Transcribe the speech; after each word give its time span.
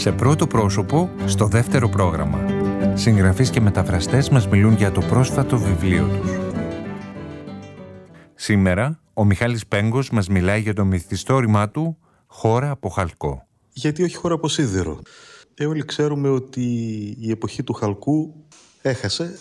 Σε 0.00 0.12
πρώτο 0.12 0.46
πρόσωπο, 0.46 1.10
στο 1.26 1.46
δεύτερο 1.46 1.88
πρόγραμμα. 1.88 2.38
Συγγραφείς 2.94 3.50
και 3.50 3.60
μεταφραστές 3.60 4.28
μας 4.28 4.48
μιλούν 4.48 4.74
για 4.74 4.92
το 4.92 5.00
πρόσφατο 5.00 5.58
βιβλίο 5.58 6.06
τους. 6.06 6.30
Σήμερα, 8.34 9.00
ο 9.14 9.24
Μιχάλης 9.24 9.66
Πέγκος 9.66 10.10
μας 10.10 10.28
μιλάει 10.28 10.60
για 10.60 10.74
το 10.74 10.84
μυθιστόρημά 10.84 11.70
του 11.70 11.98
«Χώρα 12.26 12.70
από 12.70 12.88
χαλκό». 12.88 13.46
Γιατί 13.72 14.02
όχι 14.02 14.16
χώρα 14.16 14.34
από 14.34 14.48
σίδερο. 14.48 15.00
Ε, 15.54 15.66
όλοι 15.66 15.84
ξέρουμε 15.84 16.28
ότι 16.28 16.64
η 17.20 17.30
εποχή 17.30 17.62
του 17.62 17.72
χαλκού 17.72 18.34
έχασε 18.82 19.38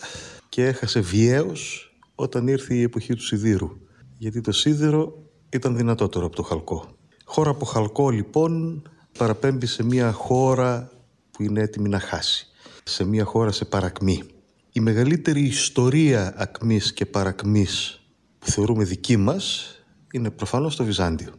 και 0.49 0.65
έχασε 0.65 0.99
βιαίως 0.99 1.93
όταν 2.15 2.47
ήρθε 2.47 2.73
η 2.73 2.81
εποχή 2.81 3.13
του 3.13 3.23
σιδήρου. 3.23 3.69
Γιατί 4.17 4.41
το 4.41 4.51
σίδερο 4.51 5.13
ήταν 5.49 5.75
δυνατότερο 5.75 6.25
από 6.25 6.35
το 6.35 6.43
χαλκό. 6.43 6.85
Χώρα 7.25 7.49
από 7.49 7.65
χαλκό 7.65 8.09
λοιπόν 8.09 8.83
παραπέμπει 9.19 9.65
σε 9.65 9.83
μια 9.83 10.11
χώρα 10.11 10.91
που 11.31 11.43
είναι 11.43 11.61
έτοιμη 11.61 11.89
να 11.89 11.99
χάσει. 11.99 12.47
Σε 12.83 13.03
μια 13.03 13.23
χώρα 13.23 13.51
σε 13.51 13.65
παρακμή. 13.65 14.23
Η 14.71 14.79
μεγαλύτερη 14.79 15.41
ιστορία 15.41 16.33
ακμής 16.37 16.93
και 16.93 17.05
παρακμής 17.05 18.01
που 18.39 18.51
θεωρούμε 18.51 18.83
δική 18.83 19.17
μας 19.17 19.73
είναι 20.13 20.29
προφανώς 20.29 20.75
το 20.75 20.83
Βυζάντιο. 20.83 21.31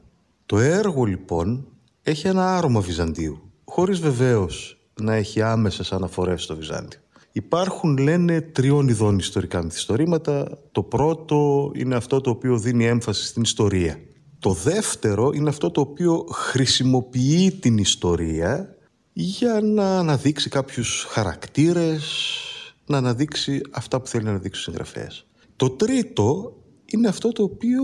Το 0.46 0.58
έργο 0.58 1.04
λοιπόν 1.04 1.66
έχει 2.02 2.26
ένα 2.26 2.56
άρωμα 2.56 2.80
Βυζαντίου, 2.80 3.52
χωρίς 3.64 3.98
βεβαίως 3.98 4.78
να 5.00 5.14
έχει 5.14 5.42
άμεσες 5.42 5.92
αναφορές 5.92 6.42
στο 6.42 6.56
Βυζάντιο. 6.56 7.00
Υπάρχουν, 7.32 7.98
λένε, 7.98 8.40
τριών 8.40 8.88
ειδών 8.88 9.18
ιστορικά 9.18 9.62
μυθιστορήματα. 9.62 10.58
Το 10.72 10.82
πρώτο 10.82 11.70
είναι 11.74 11.94
αυτό 11.94 12.20
το 12.20 12.30
οποίο 12.30 12.58
δίνει 12.58 12.86
έμφαση 12.86 13.26
στην 13.26 13.42
ιστορία. 13.42 13.98
Το 14.40 14.52
δεύτερο 14.52 15.30
είναι 15.34 15.48
αυτό 15.48 15.70
το 15.70 15.80
οποίο 15.80 16.26
χρησιμοποιεί 16.30 17.50
την 17.50 17.78
ιστορία 17.78 18.76
για 19.12 19.60
να 19.62 19.98
αναδείξει 19.98 20.48
κάποιους 20.48 21.06
χαρακτήρες, 21.08 22.04
να 22.86 22.96
αναδείξει 22.96 23.60
αυτά 23.70 24.00
που 24.00 24.06
θέλει 24.06 24.24
να 24.24 24.30
αναδείξει 24.30 24.60
ο 24.60 24.62
συγγραφέας. 24.62 25.26
Το 25.56 25.70
τρίτο 25.70 26.56
είναι 26.84 27.08
αυτό 27.08 27.32
το 27.32 27.42
οποίο 27.42 27.82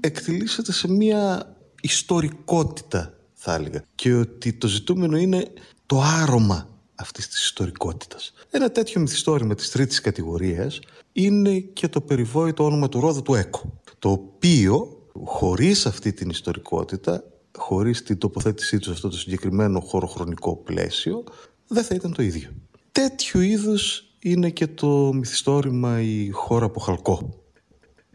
εκτελήσεται 0.00 0.72
σε 0.72 0.88
μια 0.88 1.54
ιστορικότητα, 1.80 3.18
θα 3.34 3.54
έλεγα. 3.54 3.84
Και 3.94 4.14
ότι 4.14 4.52
το 4.52 4.68
ζητούμενο 4.68 5.16
είναι 5.16 5.52
το 5.86 6.00
άρωμα 6.00 6.68
αυτής 6.94 7.28
της 7.28 7.44
ιστορικότητας. 7.44 8.32
Ένα 8.50 8.70
τέτοιο 8.70 9.00
μυθιστόρημα 9.00 9.54
της 9.54 9.70
τρίτης 9.70 10.00
κατηγορίας 10.00 10.80
είναι 11.12 11.58
και 11.58 11.88
το 11.88 12.00
περιβόητο 12.00 12.64
όνομα 12.64 12.88
του 12.88 13.00
Ρόδου 13.00 13.22
του 13.22 13.34
Έκο, 13.34 13.80
το 13.98 14.10
οποίο 14.10 15.03
χωρίς 15.22 15.86
αυτή 15.86 16.12
την 16.12 16.30
ιστορικότητα, 16.30 17.24
χωρίς 17.58 18.02
την 18.02 18.18
τοποθέτησή 18.18 18.76
τους 18.76 18.86
σε 18.86 18.92
αυτό 18.92 19.08
το 19.08 19.16
συγκεκριμένο 19.16 19.80
χωροχρονικό 19.80 20.56
πλαίσιο, 20.56 21.24
δεν 21.68 21.84
θα 21.84 21.94
ήταν 21.94 22.12
το 22.12 22.22
ίδιο. 22.22 22.50
Τέτοιου 22.92 23.40
είδους 23.40 24.14
είναι 24.18 24.50
και 24.50 24.66
το 24.66 25.12
μυθιστόρημα 25.12 26.00
«Η 26.00 26.30
χώρα 26.30 26.64
από 26.64 26.80
χαλκό». 26.80 27.42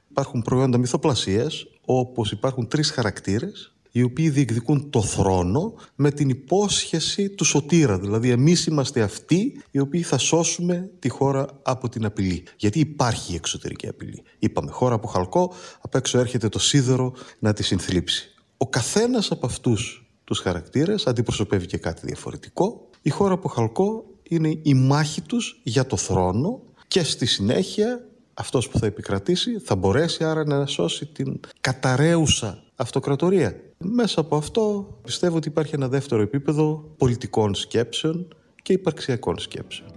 Υπάρχουν 0.09 0.41
προϊόντα 0.41 0.77
μυθοπλασίας, 0.77 1.65
όπως 1.85 2.31
υπάρχουν 2.31 2.67
τρεις 2.67 2.91
χαρακτήρες, 2.91 3.75
οι 3.91 4.03
οποίοι 4.03 4.29
διεκδικούν 4.29 4.89
το 4.89 5.01
θρόνο 5.01 5.73
με 5.95 6.11
την 6.11 6.29
υπόσχεση 6.29 7.29
του 7.29 7.43
σωτήρα. 7.43 7.99
Δηλαδή 7.99 8.29
εμείς 8.29 8.65
είμαστε 8.65 9.01
αυτοί 9.01 9.63
οι 9.71 9.79
οποίοι 9.79 10.01
θα 10.01 10.17
σώσουμε 10.17 10.89
τη 10.99 11.09
χώρα 11.09 11.47
από 11.61 11.89
την 11.89 12.05
απειλή. 12.05 12.43
Γιατί 12.57 12.79
υπάρχει 12.79 13.33
η 13.33 13.35
εξωτερική 13.35 13.87
απειλή. 13.87 14.23
Είπαμε 14.39 14.71
χώρα 14.71 14.95
από 14.95 15.07
χαλκό, 15.07 15.53
απ' 15.81 15.95
έξω 15.95 16.19
έρχεται 16.19 16.49
το 16.49 16.59
σίδερο 16.59 17.13
να 17.39 17.53
τη 17.53 17.63
συνθλίψει. 17.63 18.33
Ο 18.57 18.67
καθένας 18.67 19.31
από 19.31 19.45
αυτούς 19.45 20.09
τους 20.23 20.39
χαρακτήρες 20.39 21.07
αντιπροσωπεύει 21.07 21.65
και 21.65 21.77
κάτι 21.77 22.05
διαφορετικό. 22.05 22.89
Η 23.01 23.09
χώρα 23.09 23.33
από 23.33 23.47
χαλκό 23.47 24.05
είναι 24.23 24.59
η 24.61 24.73
μάχη 24.73 25.21
τους 25.21 25.59
για 25.63 25.85
το 25.85 25.97
θρόνο 25.97 26.61
και 26.87 27.03
στη 27.03 27.25
συνέχεια 27.25 28.07
αυτός 28.33 28.69
που 28.69 28.79
θα 28.79 28.85
επικρατήσει 28.85 29.59
θα 29.59 29.75
μπορέσει 29.75 30.23
άρα 30.23 30.45
να 30.45 30.65
σώσει 30.65 31.05
την 31.05 31.39
καταραίουσα 31.61 32.63
αυτοκρατορία. 32.75 33.55
Μέσα 33.85 34.19
από 34.19 34.35
αυτό 34.35 34.97
πιστεύω 35.01 35.37
ότι 35.37 35.47
υπάρχει 35.47 35.75
ένα 35.75 35.87
δεύτερο 35.87 36.21
επίπεδο 36.21 36.93
πολιτικών 36.97 37.55
σκέψεων 37.55 38.27
και 38.61 38.73
υπαρξιακών 38.73 39.39
σκέψεων. 39.39 39.89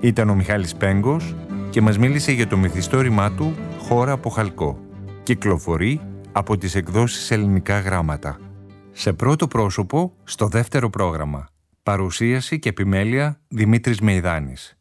Ήταν 0.00 0.28
ο 0.28 0.34
Μιχάλης 0.34 0.74
Πέγκος 0.74 1.34
και 1.70 1.80
μας 1.80 1.98
μίλησε 1.98 2.32
για 2.32 2.46
το 2.46 2.56
μυθιστόρημά 2.56 3.32
του 3.32 3.54
«Χώρα 3.78 4.12
από 4.12 4.28
χαλκό». 4.28 4.78
Κυκλοφορεί 5.22 6.00
από 6.32 6.56
τις 6.56 6.74
εκδόσεις 6.74 7.30
ελληνικά 7.30 7.80
γράμματα. 7.80 8.38
Σε 8.92 9.12
πρώτο 9.12 9.48
πρόσωπο, 9.48 10.12
στο 10.24 10.46
δεύτερο 10.46 10.90
πρόγραμμα. 10.90 11.48
Παρουσίαση 11.82 12.58
και 12.58 12.68
επιμέλεια 12.68 13.40
Δημήτρης 13.48 14.00
Μεϊδάνης. 14.00 14.76